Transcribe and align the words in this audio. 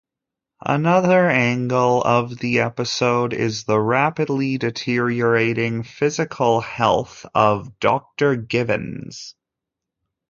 Another 0.65 1.29
angle 1.29 2.01
of 2.01 2.39
the 2.39 2.61
episode 2.61 3.35
is 3.35 3.65
the 3.65 3.79
rapidly 3.79 4.57
deteriorating 4.57 5.83
physical 5.83 6.59
health 6.59 7.23
of 7.35 7.77
Doctor 7.79 8.35
Givens. 8.35 9.35